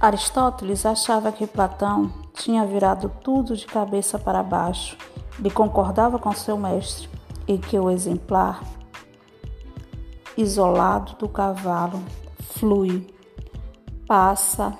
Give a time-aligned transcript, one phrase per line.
[0.00, 4.96] Aristóteles achava que Platão tinha virado tudo de cabeça para baixo
[5.44, 7.08] e concordava com seu mestre
[7.48, 8.62] em que o exemplar
[10.36, 12.00] isolado do cavalo
[12.38, 13.08] flui,
[14.06, 14.78] passa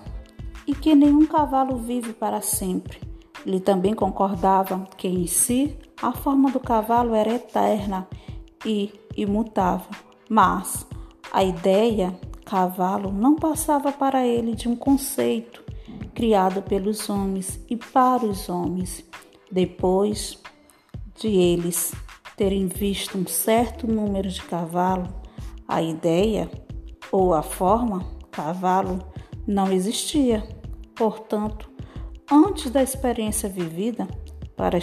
[0.64, 3.00] e que nenhum cavalo vive para sempre.
[3.44, 8.06] Ele também concordava que em si a forma do cavalo era eterna
[8.64, 9.90] e imutável,
[10.30, 10.86] mas
[11.32, 12.16] a ideia
[12.48, 15.62] cavalo não passava para ele de um conceito
[16.14, 19.04] criado pelos homens e para os homens.
[19.52, 20.38] Depois
[21.14, 21.92] de eles
[22.38, 25.08] terem visto um certo número de cavalo,
[25.66, 26.50] a ideia
[27.12, 28.98] ou a forma cavalo
[29.46, 30.42] não existia.
[30.96, 31.70] Portanto,
[32.32, 34.08] antes da experiência vivida,
[34.56, 34.78] para,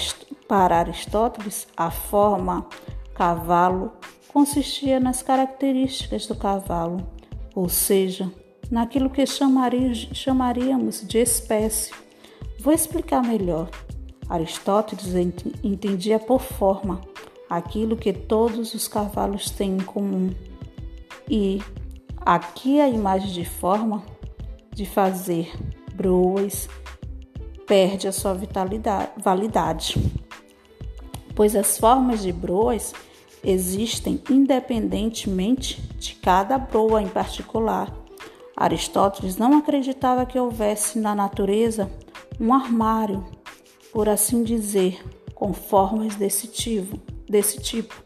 [0.47, 2.67] para Aristóteles, a forma
[3.15, 3.91] cavalo
[4.31, 7.14] consistia nas características do cavalo,
[7.55, 8.29] ou seja,
[8.69, 11.91] naquilo que chamaríamos de espécie.
[12.59, 13.69] Vou explicar melhor.
[14.27, 15.13] Aristóteles
[15.63, 16.99] entendia por forma
[17.49, 20.31] aquilo que todos os cavalos têm em comum.
[21.29, 21.61] E
[22.17, 24.03] aqui a imagem de forma
[24.73, 25.51] de fazer
[25.93, 26.67] broas
[27.65, 29.95] perde a sua vitalidade, validade,
[31.35, 32.93] pois as formas de broas
[33.45, 37.93] existem independentemente de cada broa em particular.
[38.55, 41.91] Aristóteles não acreditava que houvesse na natureza
[42.39, 43.25] um armário,
[43.91, 46.97] por assim dizer, com formas desse tipo.
[47.29, 48.03] Desse tipo.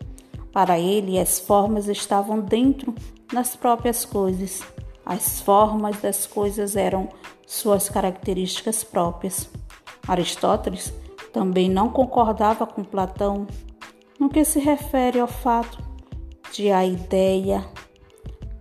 [0.51, 2.93] Para ele, as formas estavam dentro
[3.31, 4.61] das próprias coisas.
[5.05, 7.09] As formas das coisas eram
[7.45, 9.49] suas características próprias.
[10.07, 10.91] Aristóteles
[11.31, 13.45] também não concordava com Platão
[14.19, 15.81] no que se refere ao fato
[16.51, 17.65] de a ideia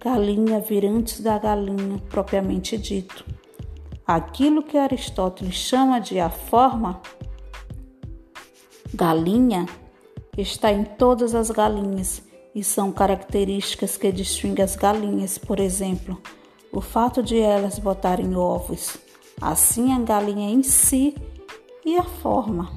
[0.01, 3.25] galinha vir antes da galinha propriamente dito.
[4.07, 7.03] Aquilo que Aristóteles chama de a forma
[8.95, 9.67] galinha
[10.37, 12.23] está em todas as galinhas
[12.55, 16.21] e são características que distinguem as galinhas, por exemplo,
[16.73, 18.97] o fato de elas botarem ovos,
[19.41, 21.15] assim a galinha em si
[21.85, 22.73] e a forma.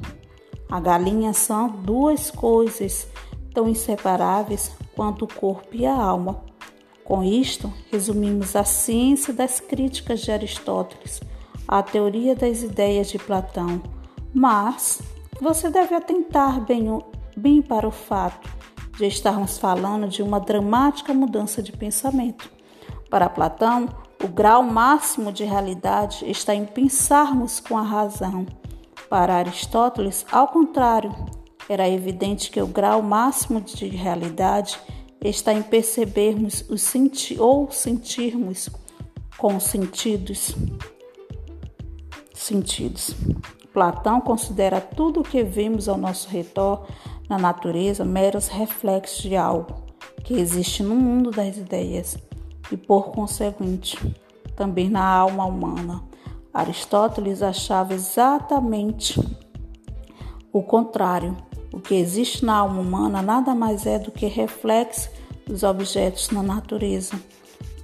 [0.72, 3.06] A galinha são duas coisas
[3.54, 6.46] tão inseparáveis quanto o corpo e a alma.
[7.04, 11.20] Com isto, resumimos a ciência das críticas de Aristóteles,
[11.68, 13.84] a teoria das ideias de Platão.
[14.34, 15.02] Mas
[15.42, 16.88] você deve atentar bem,
[17.36, 18.50] bem para o fato
[18.98, 22.50] de estarmos falando de uma dramática mudança de pensamento.
[23.10, 23.90] Para Platão,
[24.24, 28.46] o grau máximo de realidade está em pensarmos com a razão
[29.12, 31.14] para Aristóteles, ao contrário,
[31.68, 34.80] era evidente que o grau máximo de realidade
[35.22, 38.70] está em percebermos os senti ou sentirmos
[39.38, 40.56] com sentidos.
[42.34, 43.14] Sentidos.
[43.74, 46.88] Platão considera tudo o que vemos ao nosso redor
[47.28, 49.76] na natureza meros reflexos de algo
[50.24, 52.18] que existe no mundo das ideias
[52.72, 53.98] e, por conseguinte,
[54.56, 56.11] também na alma humana.
[56.54, 59.20] Aristóteles achava exatamente
[60.52, 61.38] o contrário.
[61.72, 65.10] O que existe na alma humana nada mais é do que reflexo
[65.46, 67.18] dos objetos na natureza.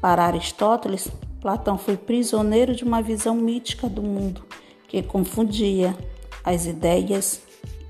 [0.01, 4.43] Para Aristóteles, Platão foi prisioneiro de uma visão mítica do mundo
[4.87, 5.95] que confundia
[6.43, 7.41] as ideias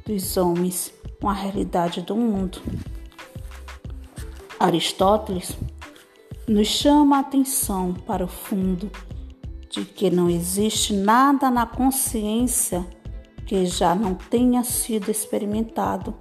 [0.06, 2.60] dos homens com a realidade do mundo.
[4.60, 5.58] Aristóteles
[6.48, 8.92] nos chama a atenção para o fundo
[9.70, 12.86] de que não existe nada na consciência
[13.46, 16.14] que já não tenha sido experimentado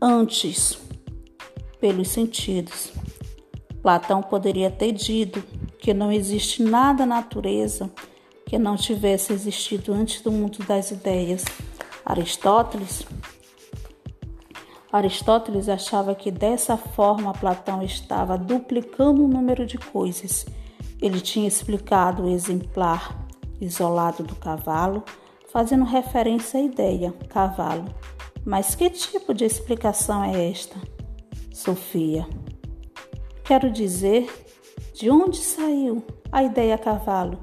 [0.00, 0.78] antes
[1.80, 2.92] pelos sentidos.
[3.82, 5.42] Platão poderia ter dito
[5.78, 7.90] que não existe nada na natureza
[8.46, 11.44] que não tivesse existido antes do mundo das ideias.
[12.04, 13.06] Aristóteles
[14.92, 20.44] Aristóteles achava que dessa forma Platão estava duplicando o número de coisas
[21.00, 23.26] ele tinha explicado o exemplar
[23.60, 25.02] isolado do cavalo,
[25.52, 27.86] fazendo referência à ideia cavalo.
[28.44, 30.76] Mas que tipo de explicação é esta,
[31.52, 32.26] Sofia?
[33.44, 34.28] Quero dizer,
[34.94, 37.38] de onde saiu a ideia cavalo?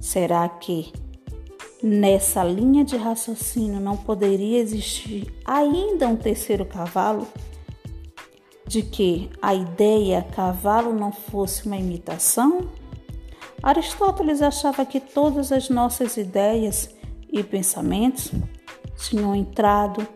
[0.00, 0.92] Será que
[1.82, 7.26] nessa linha de raciocínio não poderia existir ainda um terceiro cavalo?
[8.66, 12.68] De que a ideia cavalo não fosse uma imitação?
[13.62, 16.90] Aristóteles achava que todas as nossas ideias
[17.30, 18.30] e pensamentos
[18.96, 20.06] tinham entrado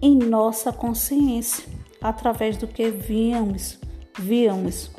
[0.00, 1.64] em nossa consciência
[2.00, 3.78] através do que víamos,
[4.18, 4.90] víamos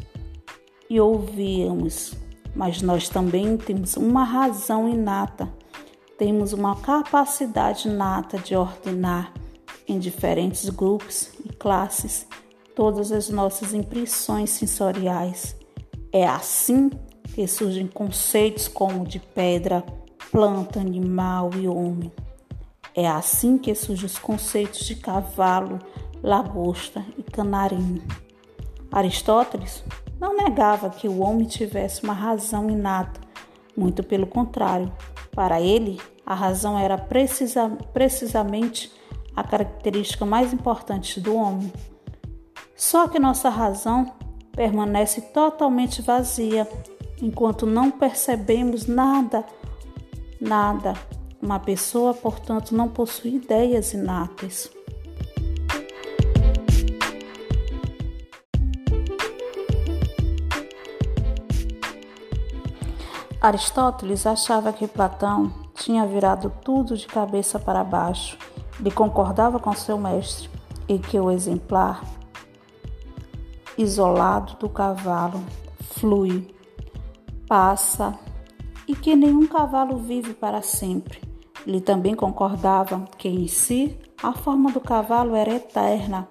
[0.90, 2.14] e ouvíamos,
[2.56, 5.48] mas nós também temos uma razão inata,
[6.18, 9.34] temos uma capacidade inata de ordenar
[9.88, 12.28] em diferentes grupos e classes
[12.76, 15.56] todas as nossas impressões sensoriais.
[16.12, 17.07] É assim que
[17.48, 19.84] surgem conceitos como de pedra,
[20.32, 22.12] planta, animal e homem.
[22.96, 25.80] É assim que surgem os conceitos de cavalo,
[26.24, 28.02] lagosta e canarinho.
[28.92, 29.84] Aristóteles
[30.20, 33.22] não negava que o homem tivesse uma razão inata,
[33.76, 34.92] muito pelo contrário.
[35.32, 38.92] Para ele, a razão era precisa, precisamente
[39.36, 41.72] a característica mais importante do homem.
[42.76, 44.12] Só que nossa razão
[44.52, 46.68] permanece totalmente vazia
[47.22, 49.46] enquanto não percebemos nada,
[50.40, 50.94] nada.
[51.42, 54.72] Uma pessoa, portanto, não possui ideias inatas.
[63.40, 68.38] Aristóteles achava que Platão tinha virado tudo de cabeça para baixo.
[68.80, 70.50] Ele concordava com seu mestre
[70.88, 72.04] e que o exemplar
[73.78, 75.44] isolado do cavalo
[75.94, 76.48] flui,
[77.48, 78.18] passa
[78.88, 81.22] e que nenhum cavalo vive para sempre.
[81.66, 86.28] Ele também concordava que em si a forma do cavalo era eterna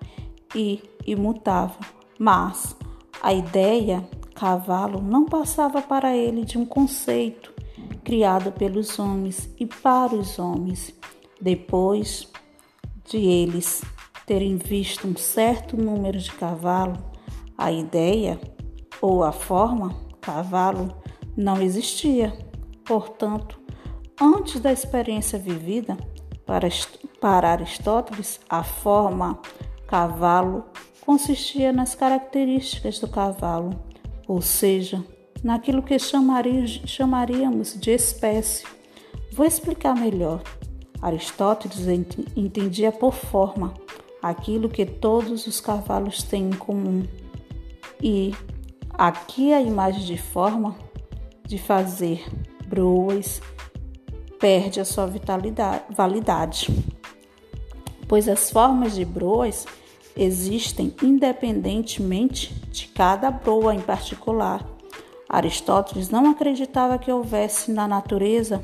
[0.55, 1.81] e imutável,
[2.19, 2.77] mas
[3.23, 7.55] a ideia Cavalo não passava para ele de um conceito
[8.05, 10.95] criado pelos homens e para os homens,
[11.41, 12.31] depois
[13.07, 13.83] de eles
[14.27, 16.99] terem visto um certo número de cavalo,
[17.57, 18.39] a ideia
[19.01, 20.95] ou a forma cavalo
[21.37, 22.33] não existia.
[22.85, 23.61] Portanto,
[24.21, 25.97] antes da experiência vivida,
[26.45, 26.69] para,
[27.21, 29.39] para Aristóteles, a forma
[29.87, 30.65] cavalo
[31.05, 33.71] consistia nas características do cavalo
[34.27, 35.05] ou seja,
[35.43, 38.65] naquilo que chamaríamos de espécie.
[39.33, 40.43] Vou explicar melhor.
[41.01, 41.87] Aristóteles
[42.35, 43.75] entendia por forma
[44.23, 47.07] aquilo que todos os cavalos têm em comum.
[48.03, 48.35] E
[48.91, 50.77] aqui a imagem de forma
[51.47, 52.25] de fazer
[52.67, 53.41] broas
[54.39, 56.69] perde a sua vitalidade, validade,
[58.07, 59.67] pois as formas de broas
[60.17, 64.67] existem independentemente de cada broa em particular.
[65.29, 68.63] Aristóteles não acreditava que houvesse na natureza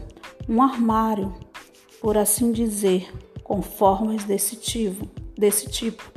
[0.49, 1.35] um armário,
[2.01, 3.13] por assim dizer,
[3.43, 5.07] com formas desse tipo.
[5.37, 6.11] Desse tipo.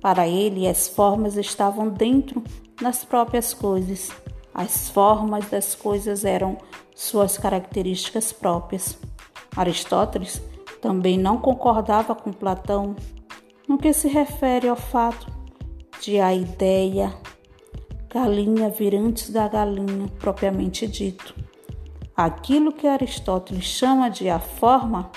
[0.00, 2.42] Para ele, as formas estavam dentro
[2.80, 4.10] das próprias coisas.
[4.58, 6.56] As formas das coisas eram
[6.94, 8.98] suas características próprias.
[9.54, 10.40] Aristóteles
[10.80, 12.96] também não concordava com Platão
[13.68, 15.30] no que se refere ao fato
[16.00, 17.14] de a ideia
[18.08, 21.34] galinha vir antes da galinha propriamente dito.
[22.16, 25.10] Aquilo que Aristóteles chama de a forma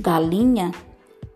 [0.00, 0.72] galinha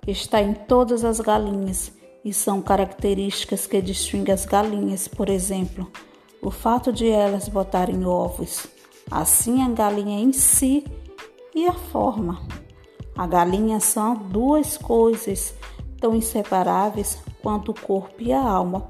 [0.07, 1.93] está em todas as galinhas
[2.25, 5.93] e são características que distinguem as galinhas, por exemplo,
[6.47, 8.69] o fato de elas botarem ovos,
[9.11, 10.85] assim a galinha em si
[11.53, 12.41] e a forma.
[13.19, 15.53] A galinha são duas coisas
[16.01, 18.89] tão inseparáveis quanto o corpo e a alma.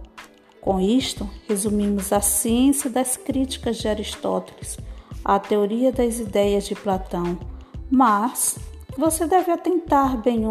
[0.60, 4.76] Com isto, resumimos a ciência das críticas de Aristóteles,
[5.24, 7.38] a teoria das ideias de Platão.
[7.90, 8.58] Mas
[8.98, 10.42] você deve atentar bem,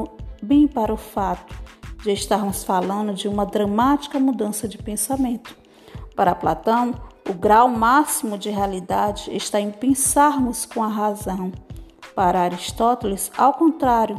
[0.42, 1.54] bem para o fato
[2.02, 5.65] de estarmos falando de uma dramática mudança de pensamento.
[6.16, 6.94] Para Platão,
[7.30, 11.52] o grau máximo de realidade está em pensarmos com a razão
[12.16, 14.18] para Aristóteles, ao contrário,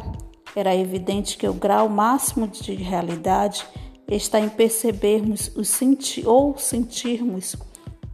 [0.55, 3.67] era evidente que o grau máximo de realidade
[4.07, 7.57] está em percebermos os senti ou sentirmos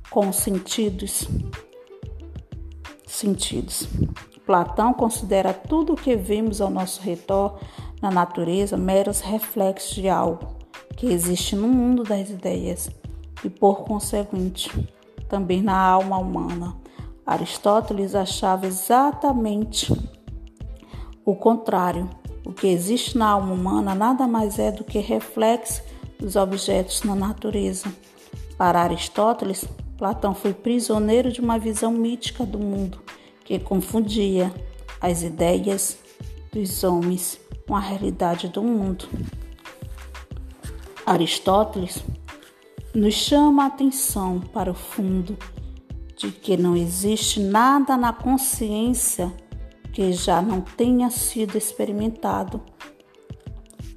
[0.09, 1.29] com sentidos.
[3.07, 3.89] Sentidos.
[4.47, 7.59] Platão considera tudo o que vemos ao nosso redor
[8.01, 10.57] na natureza meros reflexos de algo
[10.97, 12.89] que existe no mundo das ideias
[13.45, 14.71] e, por conseguinte,
[15.29, 16.77] também na alma humana.
[17.25, 19.93] Aristóteles achava exatamente
[21.25, 22.09] o contrário.
[22.45, 25.83] O que existe na alma humana nada mais é do que reflexo
[26.19, 27.93] dos objetos na natureza.
[28.59, 29.65] Para Aristóteles,
[29.97, 33.01] Platão foi prisioneiro de uma visão mítica do mundo
[33.45, 34.53] que confundia
[35.01, 35.99] as ideias
[36.53, 39.07] dos homens com a realidade do mundo.
[41.05, 42.03] Aristóteles
[42.95, 45.37] nos chama a atenção para o fundo
[46.17, 49.33] de que não existe nada na consciência
[49.93, 52.61] que já não tenha sido experimentado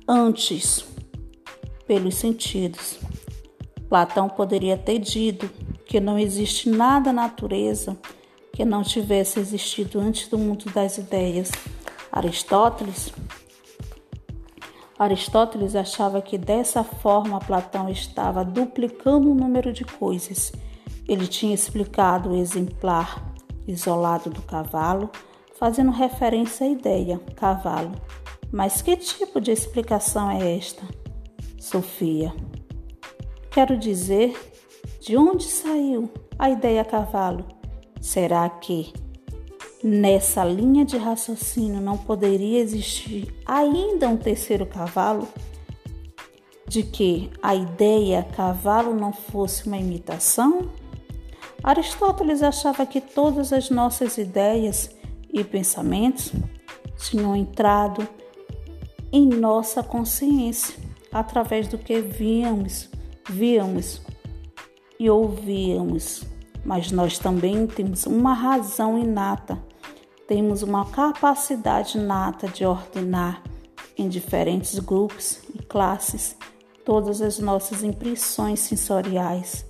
[0.08, 0.86] antes
[1.88, 3.00] pelos sentidos.
[3.90, 5.50] Platão poderia ter dito
[5.86, 7.98] que não existe nada na natureza
[8.52, 11.52] que não tivesse existido antes do mundo das ideias.
[12.12, 13.12] Aristóteles
[14.98, 20.54] Aristóteles achava que dessa forma Platão estava duplicando o número de coisas.
[21.08, 23.34] Ele tinha explicado o exemplar
[23.68, 25.10] isolado do cavalo,
[25.60, 27.92] fazendo referência à ideia cavalo.
[28.52, 30.84] Mas que tipo de explicação é esta,
[31.60, 32.34] Sofia?
[33.52, 34.34] Quero dizer,
[35.02, 36.10] de onde saiu
[36.40, 37.46] a ideia cavalo?
[38.00, 38.94] Será que
[39.88, 45.28] Nessa linha de raciocínio não poderia existir ainda um terceiro cavalo?
[46.68, 50.72] De que a ideia cavalo não fosse uma imitação?
[51.64, 54.90] Aristóteles achava que todas as nossas ideias
[55.32, 56.32] e pensamentos
[56.98, 58.08] tinham entrado
[59.12, 60.76] em nossa consciência
[61.12, 62.90] através do que víamos,
[63.30, 64.02] víamos
[65.00, 66.24] e ouvíamos.
[66.66, 69.62] Mas nós também temos uma razão inata
[70.28, 73.44] temos uma capacidade nata de ordenar
[73.98, 76.36] em diferentes grupos e classes
[76.84, 79.66] todas as nossas impressões sensoriais.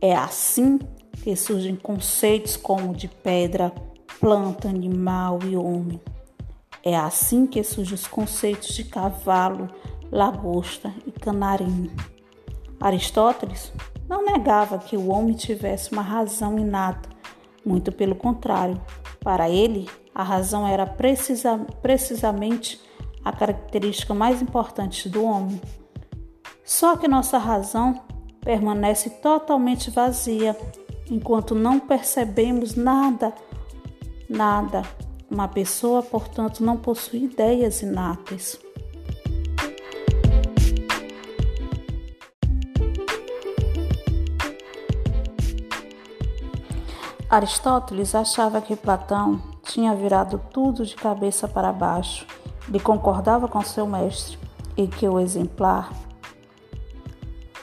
[0.00, 0.78] É assim
[1.22, 3.72] que surgem conceitos como de pedra,
[4.20, 6.00] planta, animal e homem.
[6.82, 9.68] É assim que surgem os conceitos de cavalo,
[10.12, 11.90] lagosta e canarinho.
[12.78, 13.72] Aristóteles
[14.06, 17.08] não negava que o homem tivesse uma razão inata,
[17.64, 18.80] muito pelo contrário,
[19.20, 22.80] para ele, a razão era precisa, precisamente
[23.24, 25.60] a característica mais importante do homem.
[26.64, 28.02] Só que nossa razão
[28.40, 30.56] permanece totalmente vazia
[31.10, 33.32] enquanto não percebemos nada,
[34.28, 34.82] nada.
[35.30, 38.63] Uma pessoa, portanto, não possui ideias inatas.
[47.34, 52.24] Aristóteles achava que Platão tinha virado tudo de cabeça para baixo.
[52.68, 54.38] Ele concordava com seu mestre
[54.76, 55.92] e que o exemplar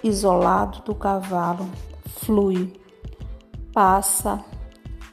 [0.03, 1.69] isolado do cavalo
[2.05, 2.73] flui,
[3.73, 4.43] passa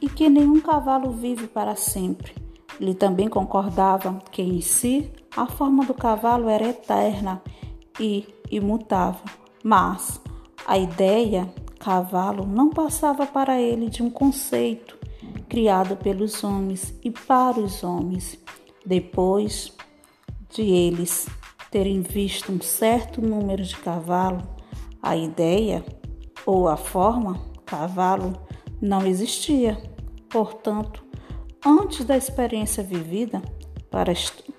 [0.01, 2.35] e que nenhum cavalo vive para sempre.
[2.81, 7.41] Ele também concordava que em si a forma do cavalo era eterna
[7.97, 9.23] e imutável,
[9.63, 10.19] mas
[10.67, 14.97] a ideia cavalo não passava para ele de um conceito
[15.47, 18.37] criado pelos homens e para os homens,
[18.85, 19.73] depois
[20.49, 21.27] de eles
[21.71, 24.41] terem visto um certo número de cavalo,
[25.01, 25.83] a ideia
[26.45, 28.33] ou a forma cavalo
[28.81, 29.77] não existia.
[30.29, 31.03] Portanto,
[31.65, 33.41] antes da experiência vivida,
[33.89, 34.13] para,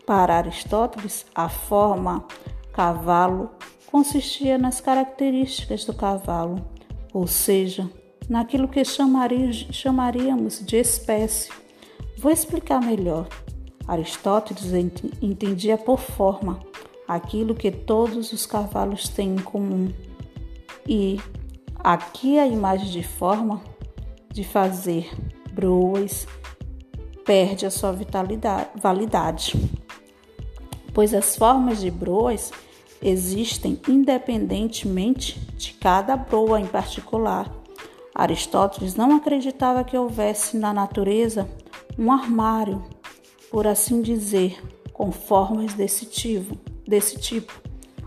[0.06, 2.24] para Aristóteles, a forma
[2.72, 3.50] cavalo
[3.90, 6.64] consistia nas características do cavalo
[7.12, 7.90] ou seja,
[8.28, 11.50] naquilo que chamaríamos de espécie.
[12.18, 13.28] Vou explicar melhor.
[13.86, 14.72] Aristóteles
[15.20, 16.60] entendia por forma
[17.08, 19.92] aquilo que todos os cavalos têm em comum.
[20.86, 21.18] E
[21.78, 23.60] aqui a imagem de forma
[24.32, 25.10] de fazer
[25.52, 26.26] broas
[27.24, 29.54] perde a sua vitalidade, validade,
[30.94, 32.52] pois as formas de broas
[33.02, 37.50] existem independentemente de cada proa em particular.
[38.14, 41.48] Aristóteles não acreditava que houvesse na natureza
[41.98, 42.82] um armário,
[43.50, 44.60] por assim dizer,
[44.92, 46.56] com formas desse tipo.
[46.86, 47.52] Desse tipo.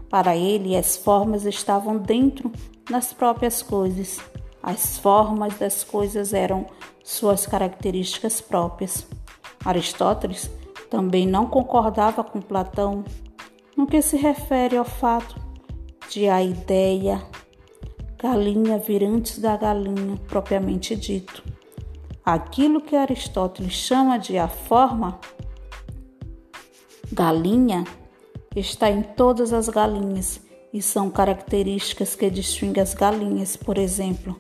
[0.10, 2.52] Para ele, as formas estavam dentro
[2.90, 4.20] das próprias coisas.
[4.62, 6.68] As formas das coisas eram
[7.04, 9.08] suas características próprias.
[9.66, 10.52] Aristóteles
[10.90, 13.04] também não concordava com Platão
[13.76, 15.36] no que se refere ao fato
[16.10, 17.22] de a ideia
[18.24, 21.44] galinha vir antes da galinha propriamente dito.
[22.24, 25.20] Aquilo que Aristóteles chama de a forma
[27.12, 27.84] galinha
[28.56, 30.40] está em todas as galinhas
[30.72, 34.40] e são características que distinguem as galinhas, por exemplo,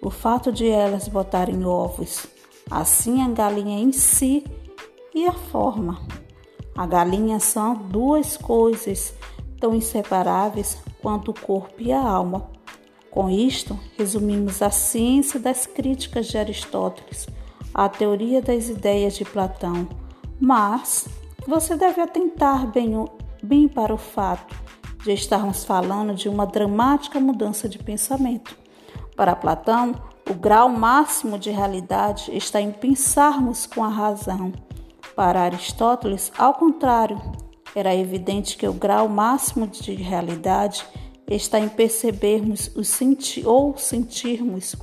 [0.00, 2.26] o fato de elas botarem ovos,
[2.70, 4.44] assim a galinha em si
[5.14, 6.06] e a forma.
[6.76, 9.14] A galinha são duas coisas
[9.60, 12.50] tão inseparáveis quanto o corpo e a alma.
[13.10, 17.28] Com isto, resumimos a ciência das críticas de Aristóteles,
[17.72, 19.88] a teoria das ideias de Platão.
[20.40, 21.06] Mas
[21.46, 22.92] você deve atentar bem,
[23.40, 24.56] bem para o fato
[25.04, 28.58] de estarmos falando de uma dramática mudança de pensamento.
[29.14, 29.94] Para Platão,
[30.28, 34.50] o grau máximo de realidade está em pensarmos com a razão
[35.14, 37.20] para Aristóteles, ao contrário,
[37.74, 40.84] era evidente que o grau máximo de realidade
[41.26, 44.76] está em percebermos senti ou sentirmos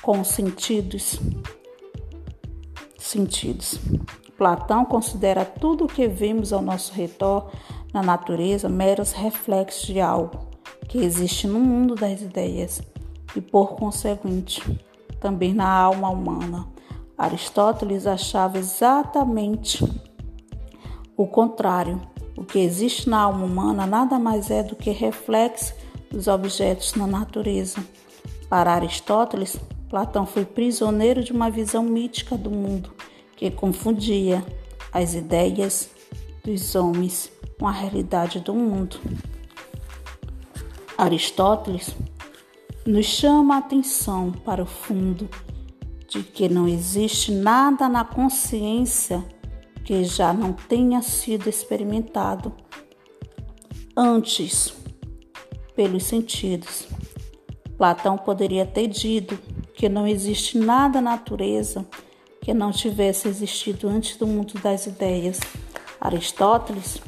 [0.00, 1.20] com sentidos.
[2.98, 3.78] Sentidos.
[4.38, 7.50] Platão considera tudo o que vemos ao nosso redor
[7.92, 10.50] na natureza meros reflexos de algo
[10.88, 12.82] que existe no mundo das ideias
[13.36, 14.62] e, por conseguinte,
[15.20, 16.71] também na alma humana.
[17.22, 19.84] Aristóteles achava exatamente
[21.16, 22.02] o contrário.
[22.36, 25.72] O que existe na alma humana nada mais é do que reflexo
[26.10, 27.78] dos objetos na natureza.
[28.48, 29.56] Para Aristóteles,
[29.88, 32.92] Platão foi prisioneiro de uma visão mítica do mundo
[33.36, 34.44] que confundia
[34.92, 35.90] as ideias
[36.44, 38.96] dos homens com a realidade do mundo.
[40.98, 41.94] Aristóteles
[42.84, 45.30] nos chama a atenção para o fundo
[46.12, 49.24] de que não existe nada na consciência
[49.82, 52.52] que já não tenha sido experimentado
[53.96, 54.74] antes
[55.74, 56.86] pelos sentidos.
[57.78, 59.38] Platão poderia ter dito
[59.74, 61.86] que não existe nada na natureza
[62.42, 65.40] que não tivesse existido antes do mundo das ideias.
[65.98, 67.00] Aristóteles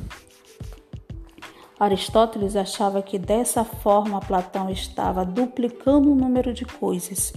[1.79, 7.35] Aristóteles achava que dessa forma Platão estava duplicando o número de coisas.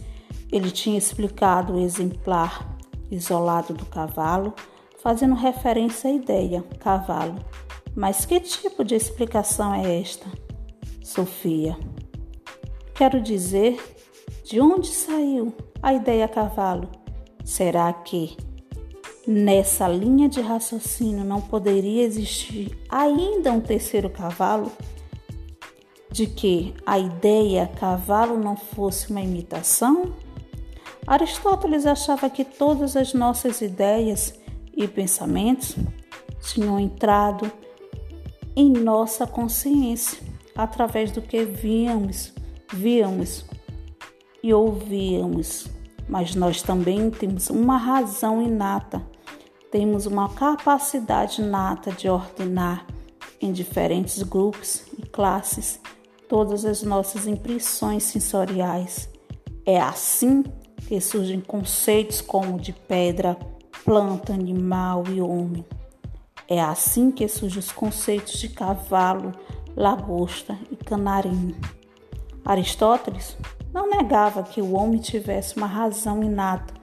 [0.52, 2.78] Ele tinha explicado o exemplar
[3.10, 4.54] isolado do cavalo,
[5.02, 7.40] fazendo referência à ideia cavalo.
[7.96, 10.26] Mas que tipo de explicação é esta?
[11.04, 11.78] Sofia.
[12.94, 13.80] Quero dizer,
[14.44, 16.90] de onde saiu a ideia cavalo?
[17.44, 18.36] Será que
[19.28, 24.72] Nessa linha de raciocínio não poderia existir ainda um terceiro cavalo?
[26.10, 30.14] De que a ideia cavalo não fosse uma imitação?
[31.08, 34.34] Aristóteles achava que todas as nossas ideias
[34.76, 35.76] e pensamentos
[36.42, 37.50] tinham entrado
[38.56, 40.20] em nossa consciência
[40.56, 42.34] através do que víamos,
[42.74, 43.46] víamos
[44.44, 45.68] e ouvíamos.
[46.10, 49.02] Mas nós também temos uma razão inata
[49.72, 52.86] temos uma capacidade nata de ordenar
[53.42, 55.80] em diferentes grupos e classes
[56.28, 59.10] todas as nossas impressões sensoriais.
[59.66, 60.44] É assim
[60.88, 63.38] que surgem conceitos como de pedra,
[63.84, 65.66] planta, animal e homem.
[66.48, 69.34] É assim que surgem os conceitos de cavalo,
[69.76, 71.56] lagosta e canarinho.
[72.46, 73.38] Aristóteles
[73.74, 76.74] não negava que o homem tivesse uma razão inata,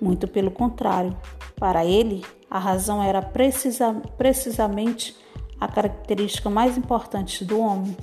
[0.00, 1.16] muito pelo contrário,
[1.56, 5.16] para ele, a razão era precisa, precisamente
[5.60, 7.96] a característica mais importante do homem.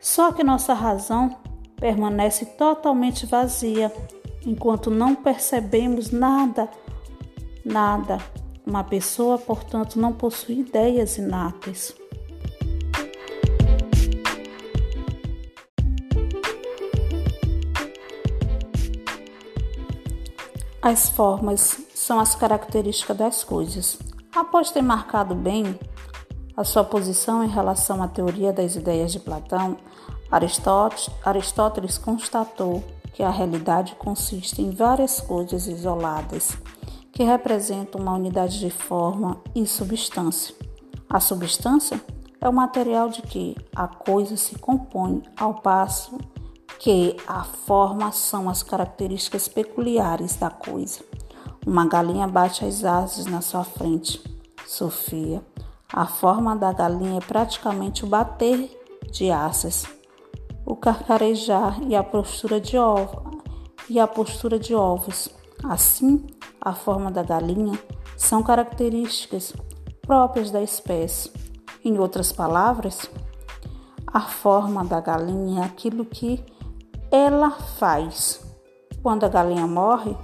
[0.00, 1.36] Só que nossa razão
[1.76, 3.92] permanece totalmente vazia
[4.48, 6.70] enquanto não percebemos nada,
[7.62, 8.18] nada.
[8.66, 11.94] Uma pessoa, portanto, não possui ideias inatas.
[20.80, 23.98] As formas são as características das coisas.
[24.34, 25.78] Após ter marcado bem
[26.56, 29.76] a sua posição em relação à teoria das ideias de Platão,
[30.30, 32.82] Aristóteles, constatou
[33.18, 36.56] que a realidade consiste em várias coisas isoladas
[37.10, 40.54] que representam uma unidade de forma e substância.
[41.10, 42.00] A substância
[42.40, 46.16] é o material de que a coisa se compõe, ao passo
[46.78, 51.00] que a forma são as características peculiares da coisa.
[51.66, 54.22] Uma galinha bate as asas na sua frente.
[54.64, 55.42] Sofia.
[55.92, 58.70] A forma da galinha é praticamente o bater
[59.10, 59.86] de asas,
[60.68, 63.40] o carcarejar e a postura de ovo
[63.88, 65.30] e a postura de ovos.
[65.64, 66.26] Assim,
[66.60, 67.78] a forma da galinha
[68.18, 69.54] são características
[70.02, 71.32] próprias da espécie.
[71.82, 73.10] Em outras palavras,
[74.06, 76.44] a forma da galinha é aquilo que
[77.10, 78.44] ela faz.
[79.02, 80.14] Quando a galinha morre,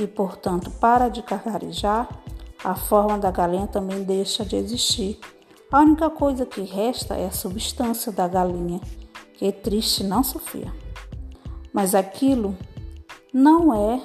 [0.00, 2.08] e, portanto, para de cacarejar,
[2.64, 5.20] a forma da galinha também deixa de existir.
[5.70, 8.80] A única coisa que resta é a substância da galinha,
[9.36, 10.72] que é triste, não, Sofia?
[11.72, 12.56] Mas aquilo
[13.32, 14.00] não é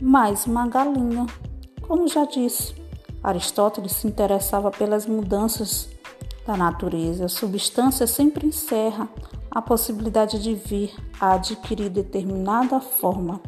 [0.00, 1.26] mais uma galinha.
[1.82, 2.74] Como já disse,
[3.22, 5.88] Aristóteles se interessava pelas mudanças
[6.46, 7.26] da natureza.
[7.26, 9.08] A substância sempre encerra
[9.50, 13.40] a possibilidade de vir a adquirir determinada forma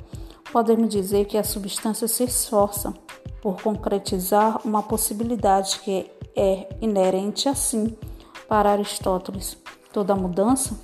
[0.55, 2.95] podemos dizer que a substância se esforça
[3.43, 7.97] por concretizar uma possibilidade que é inerente assim
[8.47, 9.64] para Aristóteles.
[9.95, 10.77] Toda mudança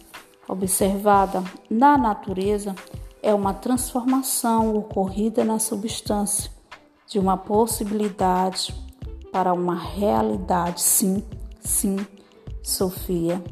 [0.49, 2.77] observada na natureza
[3.21, 6.49] é uma transformação ocorrida na substância
[7.09, 8.73] de uma possibilidade
[9.33, 10.81] para uma realidade.
[10.81, 11.25] Sim,
[11.59, 11.97] sim,
[12.63, 13.43] Sofia.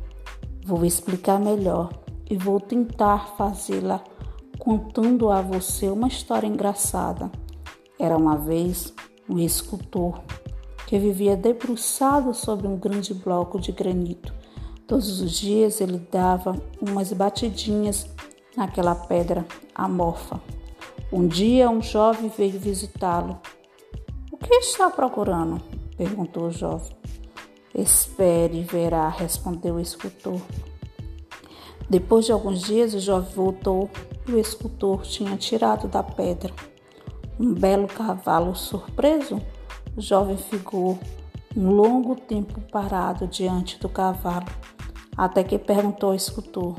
[0.65, 1.93] Vou explicar melhor
[2.31, 4.01] e vou tentar fazê-la
[4.61, 7.33] contando a você uma história engraçada.
[7.99, 8.95] Era uma vez
[9.29, 10.21] um escultor
[10.87, 14.38] que vivia debruçado sobre um grande bloco de granito.
[14.89, 18.07] Todos os dias ele dava umas batidinhas
[18.57, 20.41] naquela pedra amorfa.
[21.13, 23.39] Um dia um jovem veio visitá-lo.
[24.33, 25.61] O que está procurando?
[25.97, 26.97] perguntou o jovem.
[27.75, 30.41] Espere e verá, respondeu o escultor.
[31.91, 33.91] Depois de alguns dias, o jovem voltou
[34.27, 36.53] e o escultor tinha tirado da pedra
[37.39, 39.39] um belo cavalo surpreso.
[39.95, 40.99] O jovem ficou
[41.57, 44.47] um longo tempo parado diante do cavalo,
[45.19, 46.77] até que perguntou ao escultor: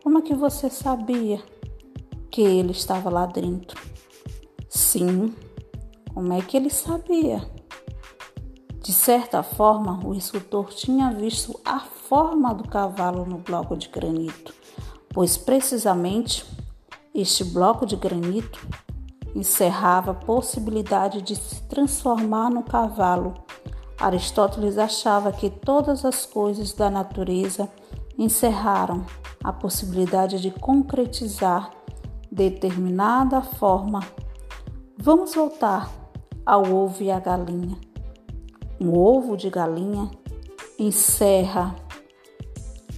[0.00, 1.42] Como é que você sabia
[2.30, 3.80] que ele estava lá dentro?
[4.68, 5.34] Sim,
[6.14, 7.42] como é que ele sabia?
[8.80, 14.54] De certa forma, o escultor tinha visto a forma do cavalo no bloco de granito,
[15.08, 16.46] pois precisamente
[17.12, 18.60] este bloco de granito
[19.34, 23.34] encerrava a possibilidade de se transformar no cavalo.
[23.98, 27.68] Aristóteles achava que todas as coisas da natureza
[28.20, 29.06] encerraram
[29.42, 31.70] a possibilidade de concretizar
[32.30, 34.00] determinada forma.
[34.98, 35.90] Vamos voltar
[36.44, 37.78] ao ovo e à galinha.
[38.78, 40.10] Um ovo de galinha
[40.78, 41.74] encerra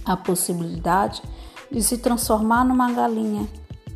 [0.03, 1.21] a possibilidade
[1.71, 3.47] de se transformar numa galinha.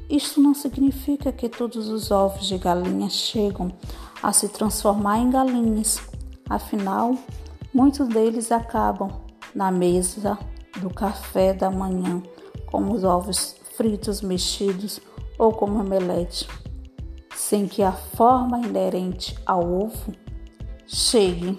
[0.10, 3.70] Isto não significa que todos os ovos de galinha chegam
[4.24, 6.00] a se transformar em galinhas.
[6.50, 7.18] Afinal,
[7.74, 9.12] muitos deles acabam
[9.54, 10.40] na mesa
[10.80, 12.22] do café da manhã,
[12.66, 15.00] como os ovos fritos mexidos
[15.38, 16.48] ou como omelete,
[17.36, 20.12] sem que a forma inerente ao ovo
[20.88, 21.58] chegue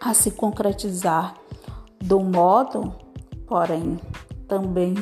[0.00, 1.34] a se concretizar
[2.02, 2.94] do modo,
[3.46, 4.00] porém,
[4.48, 4.94] também.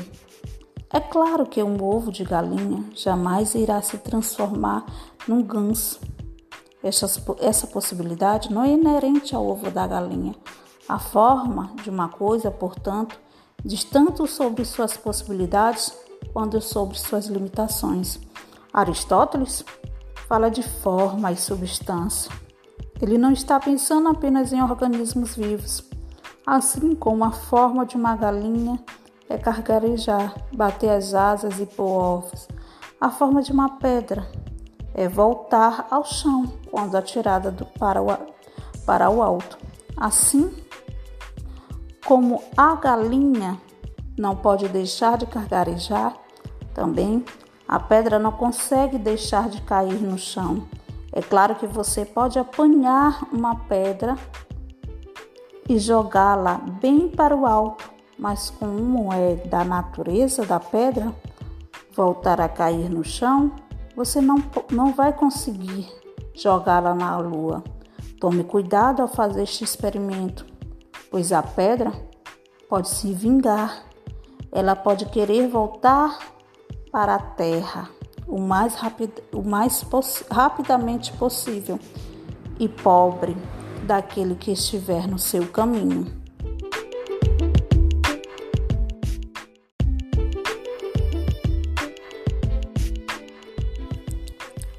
[0.91, 4.85] É claro que um ovo de galinha jamais irá se transformar
[5.27, 6.01] num ganso.
[6.83, 7.07] Essa,
[7.41, 10.35] essa possibilidade não é inerente ao ovo da galinha.
[10.89, 13.21] A forma de uma coisa, portanto,
[13.63, 15.93] diz tanto sobre suas possibilidades
[16.33, 18.19] quanto sobre suas limitações.
[18.73, 19.63] Aristóteles
[20.27, 22.33] fala de forma e substância.
[23.03, 25.85] Ele não está pensando apenas em organismos vivos,
[26.47, 28.83] assim como a forma de uma galinha
[29.29, 32.49] é cargarejar, bater as asas e pôr ovos.
[32.99, 34.27] A forma de uma pedra
[34.95, 38.09] é voltar ao chão quando atirada do, para, o,
[38.87, 39.59] para o alto.
[39.97, 40.51] Assim
[42.09, 43.61] como a galinha
[44.19, 46.17] não pode deixar de cargarejar,
[46.73, 47.23] também
[47.69, 50.67] a pedra não consegue deixar de cair no chão.
[51.13, 54.17] É claro que você pode apanhar uma pedra
[55.69, 61.15] e jogá-la bem para o alto, mas como é da natureza da pedra
[61.93, 63.53] voltar a cair no chão,
[63.95, 64.43] você não,
[64.73, 65.87] não vai conseguir
[66.35, 67.63] jogá-la na lua.
[68.19, 70.48] Tome cuidado ao fazer este experimento,
[71.11, 71.93] pois a pedra
[72.69, 73.85] pode se vingar.
[74.51, 76.19] Ela pode querer voltar
[76.91, 77.91] para a terra
[78.27, 79.85] o mais, rapid, o mais
[80.31, 81.79] rapidamente possível
[82.59, 83.37] e pobre
[83.85, 86.07] daquele que estiver no seu caminho.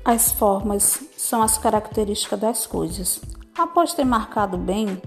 [0.05, 3.21] As formas são as características das coisas.
[3.55, 4.99] Após ter marcado bem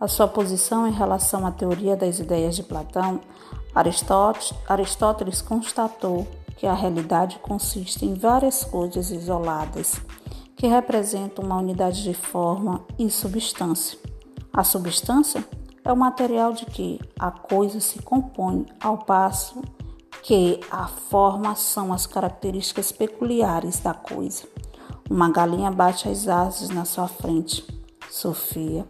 [0.00, 3.20] a sua posição em relação à teoria das ideias de Platão,
[4.66, 10.00] Aristóteles, constatou que a realidade consiste em várias coisas isoladas
[10.56, 13.98] que representam uma unidade de forma e substância.
[14.52, 15.44] A substância
[15.84, 19.62] é o material de que a coisa se compõe, ao passo
[20.22, 24.44] que a forma são as características peculiares da coisa.
[25.08, 27.64] Uma galinha bate as asas na sua frente.
[28.10, 28.86] Sofia,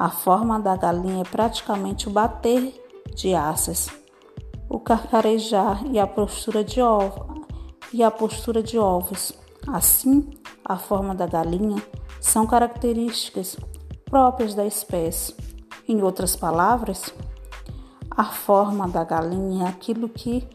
[0.00, 2.74] a forma da galinha é praticamente o bater
[3.14, 3.88] de asas
[4.70, 7.44] o carcarejar e a postura de ovo
[7.92, 9.32] e a postura de ovos.
[9.66, 10.30] Assim,
[10.64, 11.82] a forma da galinha
[12.20, 13.56] são características
[14.04, 15.34] próprias da espécie.
[15.88, 17.12] Em outras palavras,
[18.10, 20.48] a forma da galinha é aquilo que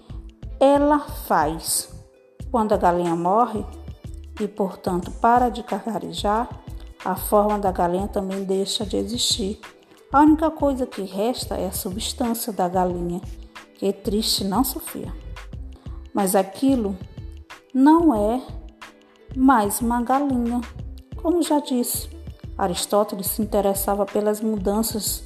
[0.61, 1.93] ela faz.
[2.49, 3.65] Quando a galinha morre
[4.39, 6.47] e, portanto, para de carcarejar,
[7.05, 9.59] a forma da galinha também deixa de existir.
[10.11, 13.21] A única coisa que resta é a substância da galinha
[13.75, 15.13] que triste, não, Sofia?
[16.11, 16.97] Mas aquilo
[17.71, 18.41] não é
[19.35, 20.61] mais uma galinha.
[21.15, 22.09] Como já disse,
[22.57, 25.23] Aristóteles se interessava pelas mudanças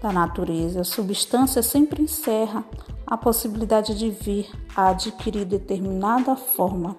[0.00, 0.82] da natureza.
[0.82, 2.64] A substância sempre encerra
[3.04, 6.96] a possibilidade de vir a adquirir determinada forma.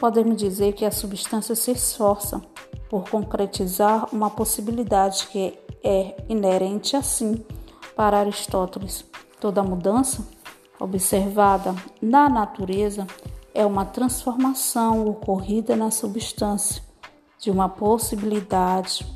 [0.00, 2.40] Podemos dizer que a substância se esforça
[2.90, 7.42] por concretizar uma possibilidade que é inerente assim
[7.96, 9.04] para Aristóteles.
[9.40, 10.26] Toda mudança
[10.78, 13.06] observada na natureza
[13.54, 16.82] é uma transformação ocorrida na substância
[17.38, 19.06] de uma possibilidade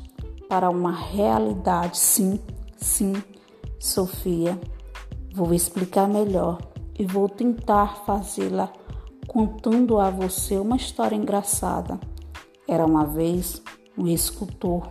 [0.47, 1.97] para uma realidade.
[1.97, 2.39] Sim,
[2.77, 3.13] sim,
[3.77, 4.59] Sofia.
[5.33, 6.59] Vou explicar melhor
[6.97, 8.71] e vou tentar fazê-la
[9.27, 11.99] contando a você uma história engraçada.
[12.67, 13.61] Era uma vez
[13.97, 14.89] um escultor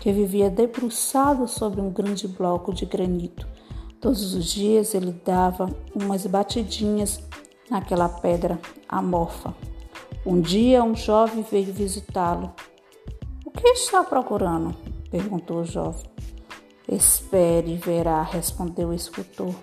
[0.00, 3.46] que vivia debruçado sobre um grande bloco de granito.
[4.00, 7.20] Todos os dias ele dava umas batidinhas
[7.68, 9.54] naquela pedra amorfa.
[10.24, 12.52] Um dia um jovem veio visitá-lo.
[13.44, 14.74] O que está procurando?
[15.10, 16.08] perguntou o jovem.
[16.88, 19.54] Espere e verá, respondeu o escultor.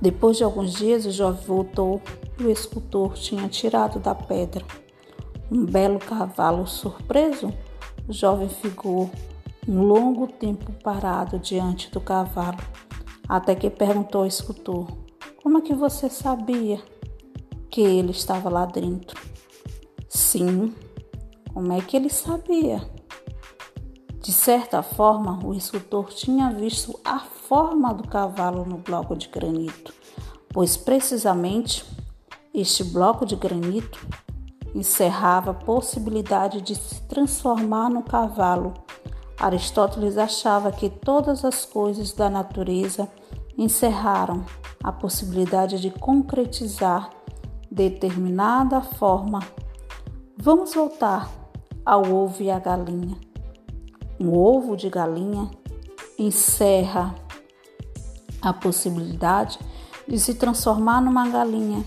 [0.00, 2.00] Depois de alguns dias, o jovem voltou
[2.38, 4.64] e o escultor tinha tirado da pedra
[5.50, 7.52] um belo cavalo surpreso.
[8.06, 9.10] O jovem ficou
[9.66, 12.58] um longo tempo parado diante do cavalo,
[13.28, 14.86] até que perguntou ao escultor:
[15.42, 16.80] Como é que você sabia
[17.70, 19.20] que ele estava lá dentro?
[20.08, 20.74] Sim,
[21.52, 22.80] como é que ele sabia?
[24.22, 29.92] De certa forma, o escultor tinha visto a forma do cavalo no bloco de granito,
[30.50, 31.84] pois precisamente
[32.52, 34.06] este bloco de granito
[34.78, 38.74] encerrava a possibilidade de se transformar no cavalo.
[39.38, 43.08] Aristóteles achava que todas as coisas da natureza
[43.56, 44.44] encerraram
[44.82, 47.10] a possibilidade de concretizar
[47.70, 49.40] determinada forma.
[50.36, 51.28] Vamos voltar
[51.84, 53.16] ao ovo e à galinha.
[54.20, 55.50] Um ovo de galinha
[56.18, 57.14] encerra
[58.40, 59.58] a possibilidade
[60.06, 61.84] de se transformar numa galinha.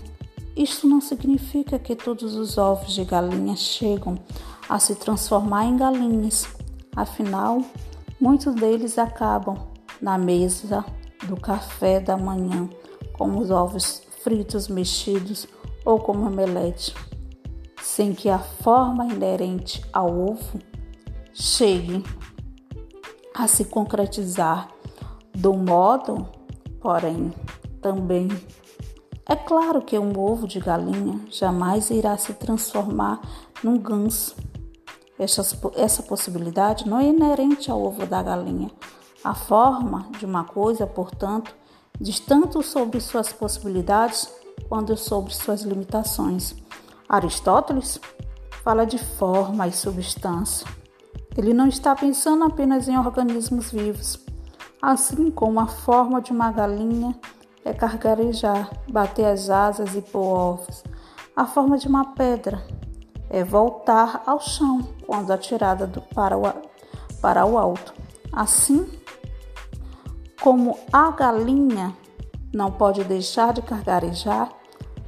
[0.56, 4.18] Isto não significa que todos os ovos de galinha chegam
[4.68, 6.46] a se transformar em galinhas.
[6.94, 7.62] Afinal,
[8.20, 9.56] muitos deles acabam
[10.00, 10.84] na mesa
[11.26, 12.68] do café da manhã,
[13.12, 15.46] como os ovos fritos mexidos
[15.84, 16.94] ou como omelete,
[17.82, 20.58] sem que a forma inerente ao ovo
[21.32, 22.04] chegue
[23.34, 24.68] a se concretizar
[25.34, 26.28] do modo,
[26.80, 27.32] porém,
[27.80, 28.28] também.
[29.26, 33.20] É claro que um ovo de galinha jamais irá se transformar
[33.62, 34.34] num ganso.
[35.18, 35.42] Essa,
[35.76, 38.70] essa possibilidade não é inerente ao ovo da galinha.
[39.22, 41.54] A forma de uma coisa, portanto,
[42.00, 44.28] diz tanto sobre suas possibilidades
[44.68, 46.56] quanto sobre suas limitações.
[47.08, 48.00] Aristóteles
[48.64, 50.66] fala de forma e substância.
[51.36, 54.18] Ele não está pensando apenas em organismos vivos,
[54.80, 57.14] assim como a forma de uma galinha
[57.64, 60.82] é cargarejar, bater as asas e pôr ovos.
[61.34, 62.62] A forma de uma pedra
[63.30, 66.42] é voltar ao chão quando atirada do, para, o,
[67.20, 67.94] para o alto.
[68.32, 68.86] Assim
[70.40, 71.96] como a galinha
[72.52, 74.50] não pode deixar de cargarejar,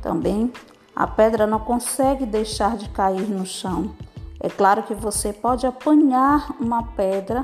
[0.01, 0.53] também
[0.95, 3.95] a pedra não consegue deixar de cair no chão.
[4.41, 7.43] É claro que você pode apanhar uma pedra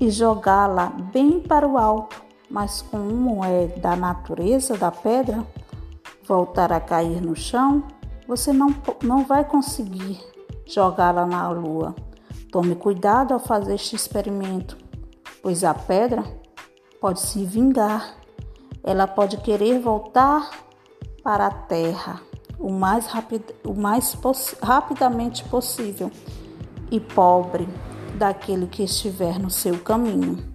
[0.00, 5.46] e jogá-la bem para o alto, mas como é da natureza da pedra
[6.26, 7.84] voltar a cair no chão,
[8.26, 10.20] você não, não vai conseguir
[10.66, 11.94] jogá-la na lua.
[12.52, 14.76] Tome cuidado ao fazer este experimento,
[15.42, 16.24] pois a pedra
[17.00, 18.16] pode se vingar.
[18.82, 20.50] Ela pode querer voltar
[21.22, 22.20] para a terra
[22.58, 24.16] o mais, rapid, o mais
[24.62, 26.10] rapidamente possível
[26.90, 27.68] e pobre
[28.16, 30.47] daquele que estiver no seu caminho.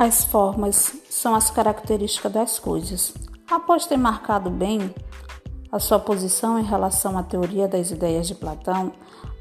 [0.00, 3.12] As formas são as características das coisas.
[3.46, 4.94] Após ter marcado bem
[5.70, 8.92] a sua posição em relação à teoria das ideias de Platão,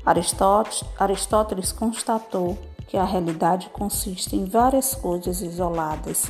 [0.05, 2.57] Aristóteles, constatou
[2.89, 6.29] que a realidade consiste em várias coisas isoladas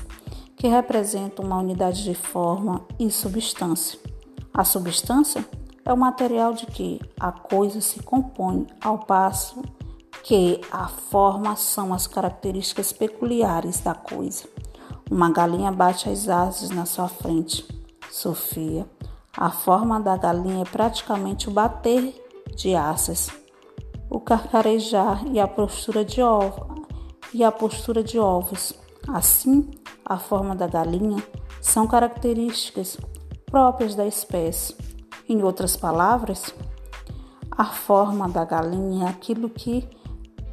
[0.55, 3.97] que representam uma unidade de forma e substância.
[4.53, 5.43] A substância
[5.83, 9.63] é o material de que a coisa se compõe, ao passo
[10.23, 14.45] que a forma são as características peculiares da coisa.
[15.09, 17.65] Uma galinha bate as asas na sua frente.
[18.11, 18.87] Sofia,
[19.35, 22.13] a forma da galinha é praticamente o bater
[22.55, 23.29] de asas
[24.09, 26.83] o carcarejar e a postura de ovo
[27.33, 28.73] e a postura de ovos.
[29.07, 29.69] Assim,
[30.03, 31.23] a forma da galinha
[31.61, 32.97] são características
[33.45, 34.75] próprias da espécie.
[35.27, 36.53] Em outras palavras,
[37.51, 39.85] A forma da galinha é aquilo que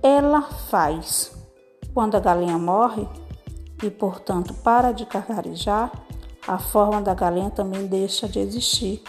[0.07, 1.33] ela faz.
[1.93, 3.09] Quando a galinha morre
[3.83, 5.91] e, portanto, para de carcarejar,
[6.47, 9.03] a forma da galinha também deixa de existir.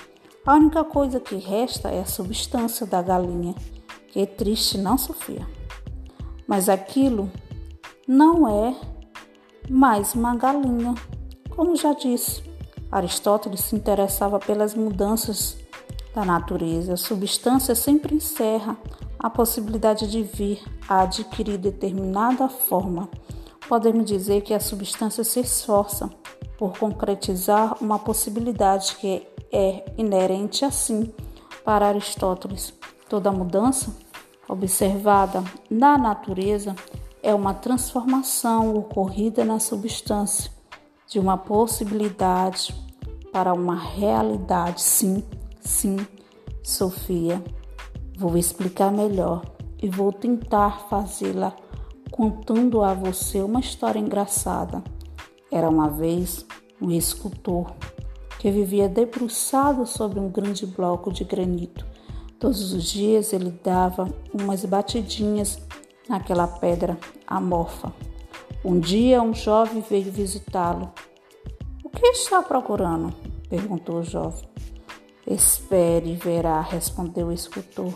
[0.46, 3.54] A única coisa que resta é a substância da galinha,
[4.08, 5.48] que triste, não, Sofia?
[6.48, 7.30] Mas aquilo
[8.08, 8.76] não é
[9.70, 10.96] mais uma galinha.
[11.50, 12.42] Como já disse,
[12.92, 15.58] Aristóteles se interessava pelas mudanças
[16.16, 16.94] da natureza.
[16.94, 18.78] A substância sempre encerra
[19.20, 23.10] a possibilidade de vir a adquirir determinada forma.
[23.68, 26.10] Podemos dizer que a substância se esforça
[26.58, 31.14] por concretizar uma possibilidade que é inerente assim
[31.64, 32.74] para Aristóteles.
[33.10, 33.96] Toda mudança
[34.48, 36.76] observada na natureza
[37.22, 40.52] é uma transformação ocorrida na substância
[41.08, 42.74] de uma possibilidade
[43.32, 44.82] para uma realidade.
[44.82, 45.24] Sim,
[45.62, 45.98] sim,
[46.64, 47.44] Sofia.
[48.18, 49.46] Vou explicar melhor
[49.80, 51.56] e vou tentar fazê-la
[52.10, 54.84] contando a você uma história engraçada.
[55.52, 56.44] Era uma vez
[56.82, 57.72] um escultor
[58.40, 61.86] que vivia debruçado sobre um grande bloco de granito.
[62.40, 65.60] Todos os dias ele dava umas batidinhas
[66.10, 67.94] naquela pedra amorfa.
[68.66, 70.92] Um dia um jovem veio visitá-lo.
[71.84, 73.14] O que está procurando?
[73.48, 74.57] perguntou o jovem.
[75.28, 77.94] Espere e verá, respondeu o escultor.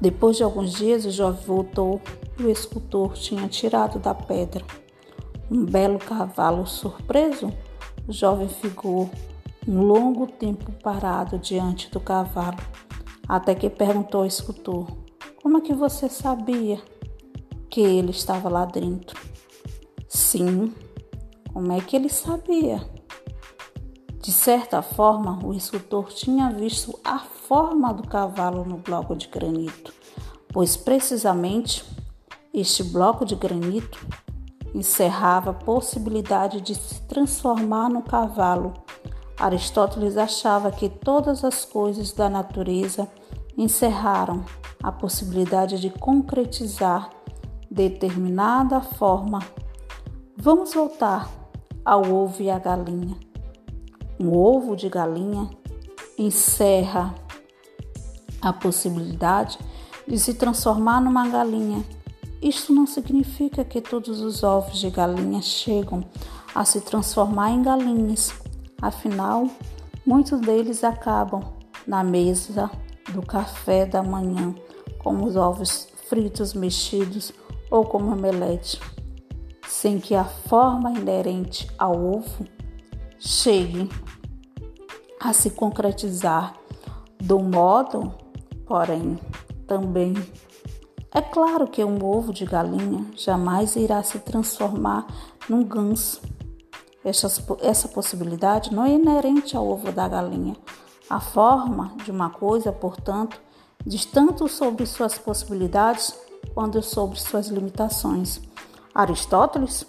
[0.00, 2.00] Depois de alguns dias, o jovem voltou
[2.38, 4.64] e o escultor tinha tirado da pedra
[5.50, 7.52] um belo cavalo surpreso.
[8.06, 9.08] O jovem ficou
[9.66, 12.58] um longo tempo parado diante do cavalo,
[13.28, 14.86] até que perguntou ao escultor:
[15.42, 16.80] Como é que você sabia
[17.70, 19.20] que ele estava lá dentro?
[20.08, 20.72] Sim,
[21.52, 22.95] como é que ele sabia?
[24.26, 29.94] De certa forma, o escultor tinha visto a forma do cavalo no bloco de granito,
[30.48, 31.84] pois precisamente
[32.52, 34.04] este bloco de granito
[34.74, 38.74] encerrava a possibilidade de se transformar no cavalo.
[39.38, 43.08] Aristóteles achava que todas as coisas da natureza
[43.56, 44.44] encerraram
[44.82, 47.10] a possibilidade de concretizar
[47.70, 49.38] determinada forma.
[50.36, 51.30] Vamos voltar
[51.84, 53.25] ao ovo e à galinha.
[54.18, 55.50] Um ovo de galinha
[56.18, 57.14] encerra
[58.40, 59.58] a possibilidade
[60.06, 61.84] de se transformar numa galinha.
[62.40, 66.04] Isto não significa que todos os ovos de galinha chegam
[66.54, 68.32] a se transformar em galinhas.
[68.80, 69.48] Afinal,
[70.06, 71.42] muitos deles acabam
[71.86, 72.70] na mesa
[73.12, 74.54] do café da manhã,
[74.98, 77.32] como os ovos fritos mexidos
[77.70, 78.80] ou como omelete,
[79.68, 82.46] sem que a forma inerente ao ovo
[83.18, 83.88] chegue
[85.20, 86.54] a se concretizar
[87.18, 88.14] do modo,
[88.66, 89.18] porém,
[89.66, 90.14] também.
[91.12, 95.06] É claro que um ovo de galinha jamais irá se transformar
[95.48, 96.20] num ganso.
[97.04, 97.28] Essa,
[97.60, 100.56] essa possibilidade não é inerente ao ovo da galinha.
[101.08, 103.40] A forma de uma coisa, portanto,
[103.84, 106.18] diz tanto sobre suas possibilidades
[106.52, 108.40] quanto sobre suas limitações.
[108.94, 109.86] Aristóteles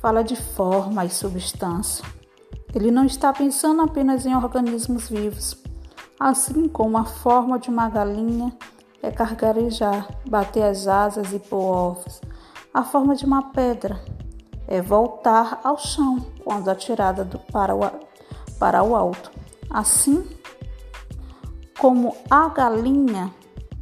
[0.00, 2.04] fala de forma e substância.
[2.74, 5.56] Ele não está pensando apenas em organismos vivos,
[6.18, 8.52] assim como a forma de uma galinha
[9.02, 12.20] é cargarejar, bater as asas e pôr ovos.
[12.72, 14.00] A forma de uma pedra
[14.66, 17.80] é voltar ao chão quando atirada do, para, o,
[18.58, 19.30] para o alto.
[19.70, 20.26] Assim
[21.78, 23.32] como a galinha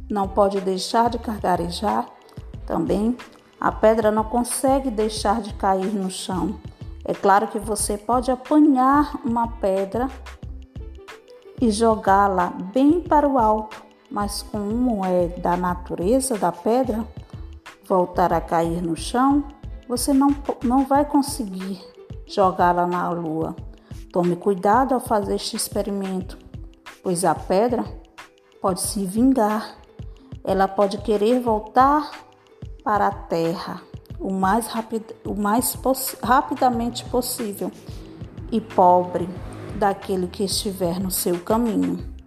[0.09, 2.07] não pode deixar de cargarejar,
[2.65, 3.17] também
[3.59, 6.59] a pedra não consegue deixar de cair no chão.
[7.07, 10.09] É claro que você pode apanhar uma pedra
[11.61, 17.07] e jogá-la bem para o alto, mas como é da natureza da pedra
[17.87, 19.45] voltar a cair no chão,
[19.87, 21.81] você não, não vai conseguir
[22.25, 23.55] jogá-la na lua.
[24.11, 26.37] Tome cuidado ao fazer este experimento,
[27.01, 27.85] pois a pedra
[28.61, 29.77] pode se vingar.
[30.43, 32.11] Ela pode querer voltar
[32.83, 33.81] para a terra
[34.19, 35.77] o mais, rapid, o mais
[36.23, 37.71] rapidamente possível
[38.51, 39.29] e pobre
[39.75, 42.17] daquele que estiver no seu caminho.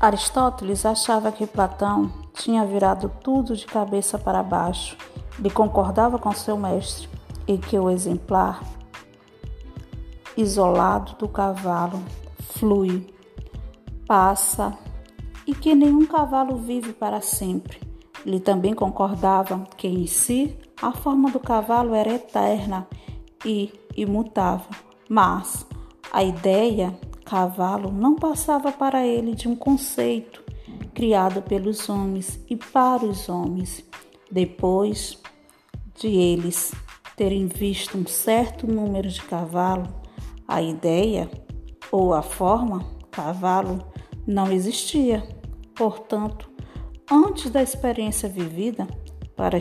[0.00, 4.96] Aristóteles achava que Platão tinha virado tudo de cabeça para baixo.
[5.36, 7.08] Ele concordava com seu mestre
[7.48, 8.62] e que o exemplar
[10.36, 12.00] isolado do cavalo
[12.54, 13.12] flui
[14.08, 14.76] passa
[15.46, 17.78] e que nenhum cavalo vive para sempre.
[18.24, 22.88] Ele também concordava que em si a forma do cavalo era eterna
[23.44, 24.70] e imutável,
[25.08, 25.66] mas
[26.10, 30.42] a ideia cavalo não passava para ele de um conceito
[30.94, 33.84] criado pelos homens e para os homens.
[34.30, 35.18] Depois
[35.94, 36.72] de eles
[37.14, 39.88] terem visto um certo número de cavalo,
[40.46, 41.30] a ideia
[41.90, 43.84] ou a forma cavalo
[44.24, 45.26] não existia.
[45.74, 46.48] Portanto,
[47.10, 48.86] antes da experiência vivida,
[49.34, 49.58] para,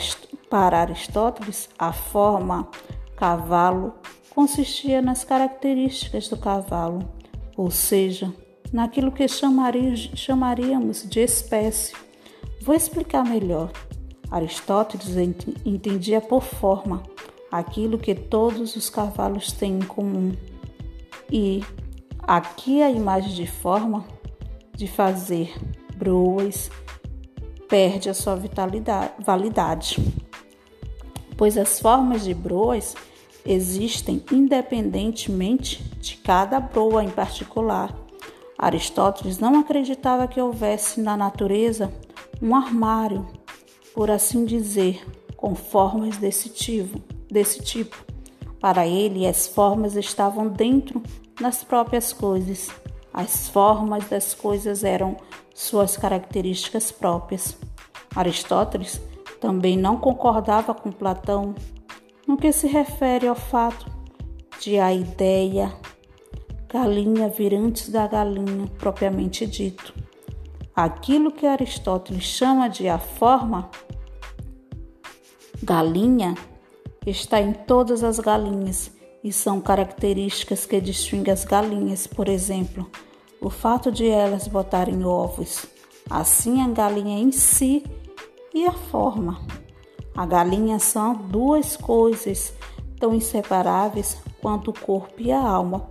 [0.47, 2.69] para Aristóteles, a forma
[3.15, 3.95] cavalo
[4.35, 6.99] consistia nas características do cavalo,
[7.55, 8.31] ou seja,
[8.71, 11.95] naquilo que chamaríamos de espécie.
[12.61, 13.71] Vou explicar melhor.
[14.29, 15.15] Aristóteles
[15.65, 17.01] entendia por forma
[17.51, 20.33] aquilo que todos os cavalos têm em comum.
[21.31, 21.63] E
[22.27, 24.05] aqui a imagem de forma
[24.75, 25.55] de fazer
[25.95, 26.69] broas
[27.69, 29.97] perde a sua vitalidade, validade,
[31.37, 32.95] pois as formas de broas
[33.45, 37.95] existem independentemente de cada broa em particular.
[38.57, 41.93] Aristóteles não acreditava que houvesse na natureza
[42.41, 43.25] um armário,
[43.93, 45.05] por assim dizer,
[45.37, 46.99] com formas desse tipo.
[47.29, 48.03] Desse tipo.
[48.59, 51.01] Para ele, as formas estavam dentro
[51.39, 52.69] das próprias coisas.
[53.13, 55.17] As formas das coisas eram
[55.53, 57.57] suas características próprias.
[58.15, 59.01] Aristóteles
[59.39, 61.55] também não concordava com Platão
[62.27, 63.89] no que se refere ao fato
[64.59, 65.73] de a ideia
[66.67, 69.93] galinha vir antes da galinha propriamente dito.
[70.75, 73.69] Aquilo que Aristóteles chama de a forma
[75.63, 76.35] galinha
[77.05, 78.91] está em todas as galinhas
[79.27, 82.89] e são características que distinguem as galinhas, por exemplo,
[83.41, 85.65] o fato de elas botarem ovos,
[86.09, 87.83] assim a galinha em si
[88.53, 89.45] e a forma.
[90.15, 92.53] A galinha são duas coisas
[92.97, 95.89] tão inseparáveis quanto o corpo e a alma.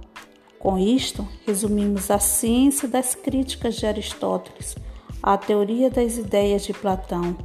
[0.59, 4.75] Com isto, resumimos a ciência das críticas de Aristóteles,
[5.23, 7.37] a teoria das ideias de Platão.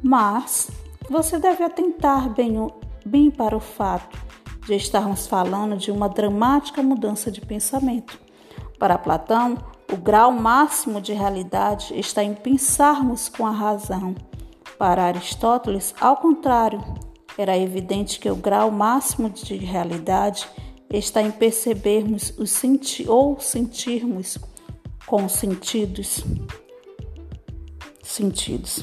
[0.00, 0.70] Mas
[1.10, 2.54] você deve atentar bem,
[3.04, 4.29] bem para o fato
[4.66, 8.18] de estarmos falando de uma dramática mudança de pensamento.
[8.78, 9.58] Para Platão,
[9.92, 14.14] o grau máximo de realidade está em pensarmos com a razão
[14.80, 16.82] para Aristóteles, ao contrário,
[17.36, 20.48] era evidente que o grau máximo de realidade
[20.88, 24.38] está em percebermos os senti ou sentirmos
[25.06, 26.24] com sentidos.
[28.02, 28.82] Sentidos.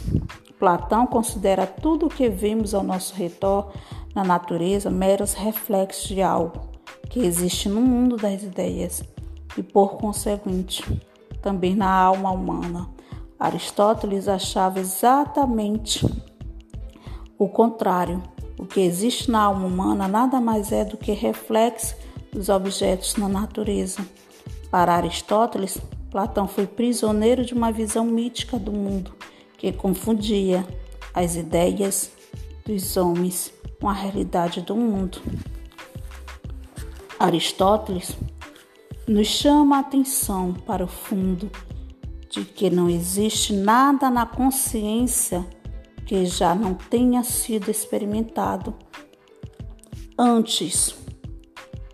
[0.59, 3.73] Platão considera tudo o que vemos ao nosso redor
[4.17, 6.59] na natureza meros reflexos de algo
[7.07, 9.03] que existe no mundo das ideias
[9.55, 10.83] e, por conseguinte,
[11.39, 12.89] também na alma humana.
[13.39, 16.03] Aristóteles achava exatamente
[17.37, 18.23] o contrário.
[18.57, 21.95] O que existe na alma humana nada mais é do que reflexo
[22.31, 24.03] dos objetos na natureza.
[24.71, 25.77] Para Aristóteles,
[26.09, 29.13] Platão foi prisioneiro de uma visão mítica do mundo
[29.59, 30.65] que confundia
[31.13, 32.16] as ideias
[32.67, 35.21] dos homens com a realidade do mundo.
[37.17, 38.15] Aristóteles
[39.07, 41.49] nos chama a atenção para o fundo
[42.29, 45.47] de que não existe nada na consciência
[46.05, 48.75] que já não tenha sido experimentado
[50.19, 50.93] antes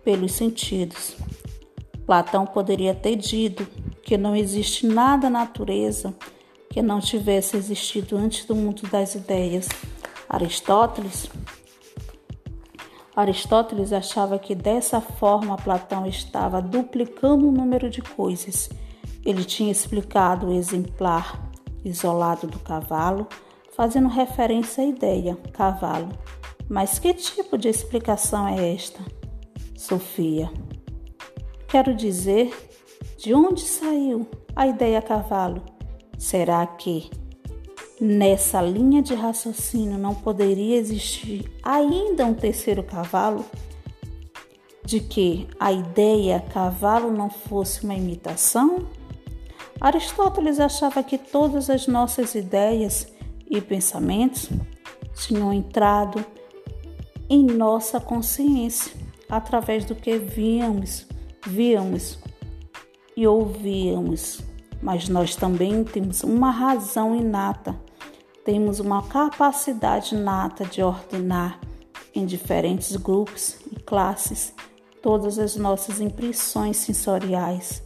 [0.02, 1.16] pelos sentidos.
[2.04, 3.66] Platão poderia ter dito
[4.02, 6.14] que não existe nada na natureza
[6.68, 9.68] que não tivesse existido antes do mundo das ideias.
[10.28, 11.30] Aristóteles
[13.14, 18.68] Aristóteles achava que dessa forma Platão estava duplicando o número de coisas
[19.24, 21.50] ele tinha explicado o exemplar
[21.84, 23.26] isolado do cavalo,
[23.74, 26.10] fazendo referência à ideia cavalo.
[26.68, 29.00] Mas que tipo de explicação é esta,
[29.76, 30.50] Sofia?
[31.68, 32.54] Quero dizer,
[33.18, 35.62] de onde saiu a ideia cavalo?
[36.18, 37.10] Será que
[38.04, 43.44] nessa linha de raciocínio não poderia existir ainda um terceiro cavalo?
[44.84, 48.86] De que a ideia cavalo não fosse uma imitação?
[49.80, 53.08] Aristóteles achava que todas as nossas ideias
[53.48, 54.50] e pensamentos
[55.14, 56.22] tinham entrado
[57.30, 58.92] em nossa consciência
[59.30, 61.06] através do que víamos,
[61.46, 62.18] víamos
[63.16, 64.40] e ouvíamos.
[64.82, 67.74] Mas nós também temos uma razão inata,
[68.44, 71.58] temos uma capacidade inata de ordenar
[72.14, 74.54] em diferentes grupos e classes
[75.02, 77.82] todas as nossas impressões sensoriais.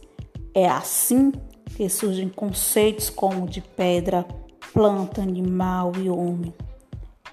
[0.53, 1.31] É assim
[1.75, 4.25] que surgem conceitos como de pedra,
[4.73, 6.53] planta, animal e homem.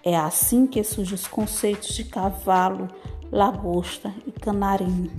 [0.05, 2.89] É assim que surgem os conceitos de cavalo,
[3.33, 5.11] lagosta e canarinho.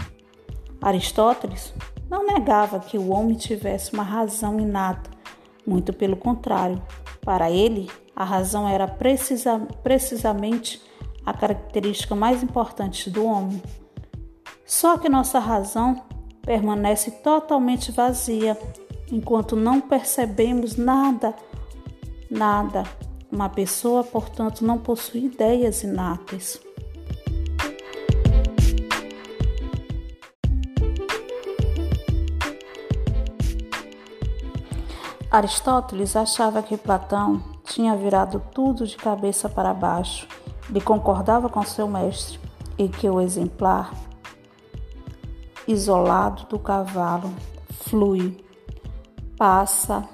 [0.82, 1.74] Aristóteles
[2.10, 5.10] não negava que o homem tivesse uma razão inata,
[5.68, 6.82] muito pelo contrário.
[7.22, 10.82] Para ele, a razão era precisa, precisamente
[11.26, 13.62] a característica mais importante do homem.
[14.66, 16.02] Só que nossa razão
[16.42, 18.58] permanece totalmente vazia
[19.12, 21.36] enquanto não percebemos nada,
[22.32, 22.84] nada.
[23.30, 26.62] Uma pessoa, portanto, não possui ideias inatas.
[35.30, 40.28] Aristóteles achava que Platão tinha virado tudo de cabeça para baixo.
[40.70, 42.40] Ele concordava com seu mestre
[42.78, 43.94] e que o exemplar
[45.68, 47.34] isolado do cavalo
[47.70, 48.38] flui,
[49.38, 50.08] passa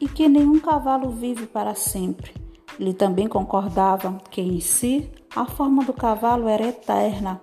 [0.00, 2.34] e que nenhum cavalo vive para sempre.
[2.78, 7.40] Ele também concordava que em si a forma do cavalo era eterna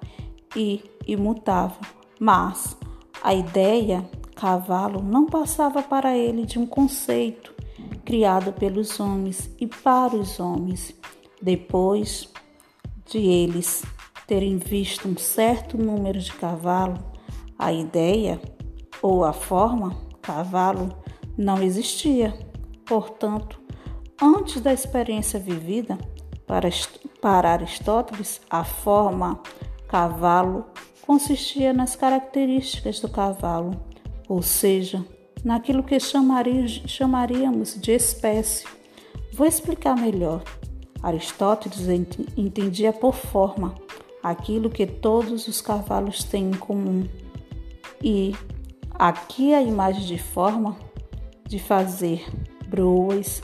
[0.56, 1.80] e imutável,
[2.20, 2.76] mas
[3.24, 7.56] a ideia cavalo não passava para ele de um conceito
[8.06, 10.94] criado pelos homens e para os homens.
[11.42, 12.30] Depois
[13.06, 13.84] de eles
[14.28, 16.98] terem visto um certo número de cavalo,
[17.58, 18.40] a ideia
[19.02, 20.96] ou a forma cavalo
[21.36, 22.38] não existia.
[22.86, 23.60] Portanto,
[24.22, 25.98] antes da experiência vivida,
[26.46, 26.70] para,
[27.22, 29.42] para Aristóteles, a forma
[29.88, 30.66] cavalo
[31.06, 33.87] consistia nas características do cavalo
[34.28, 35.06] ou seja,
[35.44, 38.66] naquilo que chamaríamos de espécie.
[39.34, 40.44] Vou explicar melhor.
[41.02, 41.88] Aristóteles
[42.36, 43.76] entendia por forma
[44.22, 47.08] aquilo que todos os cavalos têm em comum.
[48.02, 48.36] E
[48.92, 50.78] aqui a imagem de forma
[51.46, 52.26] de fazer
[52.68, 53.42] broas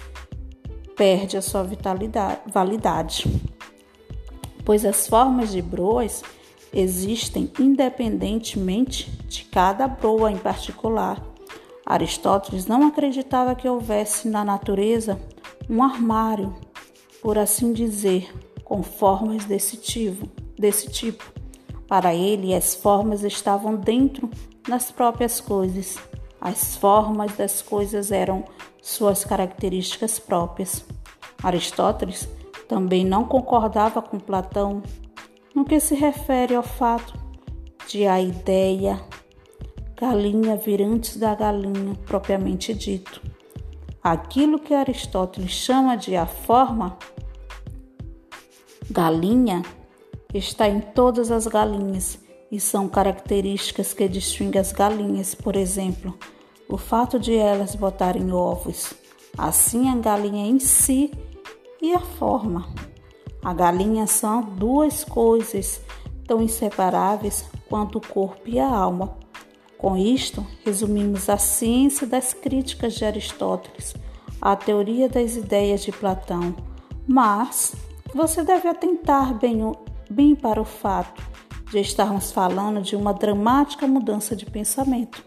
[0.98, 3.24] perde a sua vitalidade, validade,
[4.66, 6.22] pois as formas de broas
[6.74, 11.22] existem independentemente de cada broa em particular.
[11.86, 15.20] Aristóteles não acreditava que houvesse na natureza
[15.70, 16.56] um armário,
[17.22, 20.28] por assim dizer, com formas desse tipo.
[20.58, 21.24] Desse tipo.
[21.88, 24.30] Para ele, as formas estavam dentro
[24.68, 25.98] das próprias coisas.
[26.40, 28.44] As formas das coisas eram
[28.82, 30.84] suas características próprias.
[31.42, 32.28] Aristóteles
[32.68, 34.82] também não concordava com Platão
[35.54, 37.14] no que se refere ao fato
[37.88, 39.00] de a ideia
[39.96, 43.22] galinha vir antes da galinha propriamente dito.
[44.04, 46.98] Aquilo que Aristóteles chama de a forma
[48.90, 49.62] galinha
[50.34, 52.20] está em todas as galinhas
[52.52, 56.18] e são características que distinguem as galinhas, por exemplo,
[56.68, 58.94] o fato de elas botarem ovos,
[59.38, 61.12] assim a galinha em si
[61.82, 62.93] e a forma.
[63.44, 65.82] A galinha são duas coisas
[66.26, 69.18] tão inseparáveis quanto o corpo e a alma.
[69.78, 73.94] Com isto, resumimos a ciência das críticas de Aristóteles,
[74.42, 76.56] a teoria das ideias de Platão.
[77.06, 77.76] Mas
[78.16, 79.60] você deve atentar bem,
[80.10, 81.22] bem para o fato
[81.70, 85.22] de estarmos falando de uma dramática mudança de pensamento.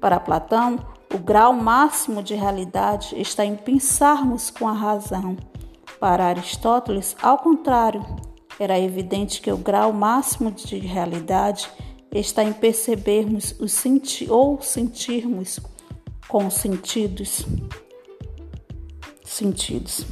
[0.00, 0.78] Para Platão,
[1.12, 5.36] o grau máximo de realidade está em pensarmos com a razão
[6.00, 8.04] para Aristóteles, ao contrário,
[8.58, 11.70] era evidente que o grau máximo de realidade
[12.10, 15.60] está em percebermos os senti ou sentirmos
[16.26, 17.46] com sentidos.
[19.22, 20.06] Sentidos.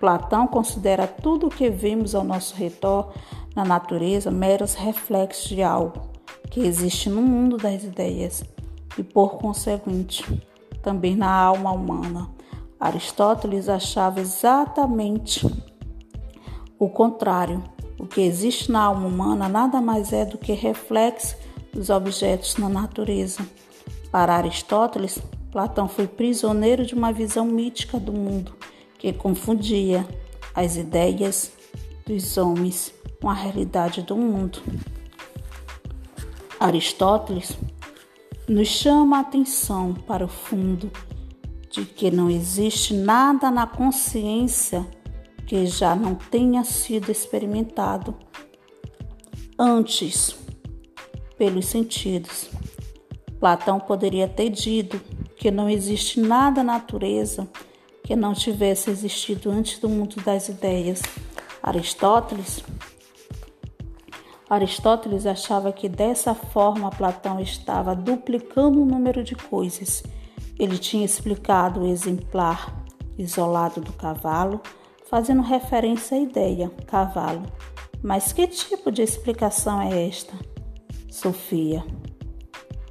[0.00, 3.12] Platão considera tudo o que vemos ao nosso redor
[3.54, 6.10] na natureza meros reflexos de algo
[6.50, 8.44] que existe no mundo das ideias
[8.98, 10.24] e, por conseguinte,
[10.82, 12.35] também na alma humana.
[12.78, 15.46] Aristóteles achava exatamente
[16.78, 17.62] o contrário.
[17.98, 21.36] O que existe na alma humana nada mais é do que reflexo
[21.72, 23.40] dos objetos na natureza.
[24.10, 25.18] Para Aristóteles,
[25.50, 28.54] Platão foi prisioneiro de uma visão mítica do mundo
[28.98, 30.06] que confundia
[30.54, 31.52] as ideias
[32.06, 34.58] dos homens com a realidade do mundo.
[36.60, 37.56] Aristóteles
[38.48, 40.90] nos chama a atenção para o fundo
[41.76, 44.86] de que não existe nada na consciência
[45.46, 48.16] que já não tenha sido experimentado
[49.58, 50.34] antes
[51.36, 52.48] pelos sentidos.
[53.38, 54.98] Platão poderia ter dito
[55.36, 57.46] que não existe nada na natureza
[58.02, 61.02] que não tivesse existido antes do mundo das ideias.
[61.62, 62.64] Aristóteles
[64.48, 70.02] Aristóteles achava que dessa forma Platão estava duplicando o número de coisas
[70.58, 72.84] ele tinha explicado o exemplar
[73.18, 74.60] isolado do cavalo,
[75.08, 77.46] fazendo referência à ideia cavalo,
[78.02, 80.34] Mas que tipo de explicação é esta,
[81.10, 81.84] Sofia?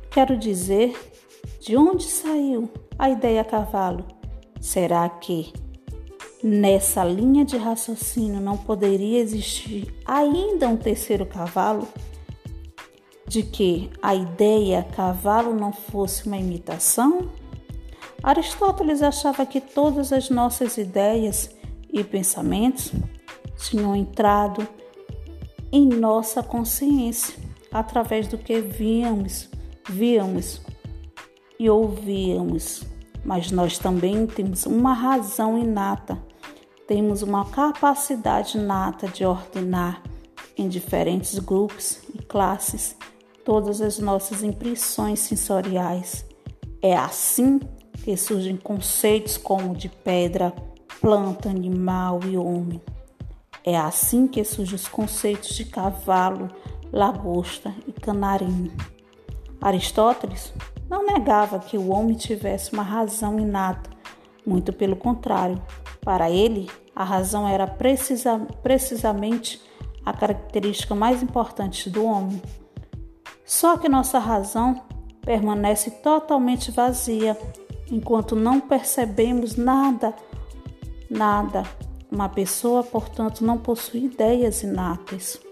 [0.09, 0.95] Quero dizer,
[1.61, 4.05] de onde saiu a ideia cavalo?
[4.59, 5.53] Será que
[6.43, 11.87] nessa linha de raciocínio não poderia existir ainda um terceiro cavalo?
[13.27, 17.29] De que a ideia cavalo não fosse uma imitação?
[18.25, 21.47] Aristóteles achava que todas as nossas ideias
[21.93, 22.91] e pensamentos
[23.55, 24.67] tinham entrado
[25.71, 27.35] em nossa consciência
[27.71, 29.47] através do que víamos,
[29.87, 30.59] víamos
[31.59, 32.81] e ouvíamos.
[33.23, 36.17] Mas nós também temos uma razão inata,
[36.87, 40.01] temos uma capacidade inata de ordenar
[40.57, 42.97] em diferentes grupos e classes
[43.43, 46.25] todas as nossas impressões sensoriais.
[46.81, 47.59] É assim
[48.05, 50.53] que surgem conceitos como de pedra,
[51.01, 52.79] planta, animal e homem.
[53.63, 56.51] É assim que surgem os conceitos de cavalo,
[56.93, 58.71] lagosta e canarinho.
[59.59, 60.53] Aristóteles
[60.87, 63.89] não negava que o homem tivesse uma razão inata,
[64.45, 65.59] muito pelo contrário.
[65.99, 69.59] Para ele, a razão era precisa, precisamente
[70.05, 72.39] a característica mais importante do homem.
[73.43, 74.83] Só que nossa razão
[75.23, 77.35] permanece totalmente vazia
[77.91, 80.13] enquanto não percebemos nada,
[81.09, 81.63] nada.
[82.11, 85.44] Uma pessoa, portanto, não possui ideias inatas.